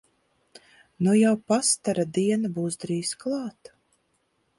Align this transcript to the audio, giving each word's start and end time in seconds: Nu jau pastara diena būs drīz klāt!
Nu 1.07 1.11
jau 1.17 1.33
pastara 1.53 2.05
diena 2.15 2.51
būs 2.57 2.79
drīz 2.85 3.13
klāt! 3.25 3.71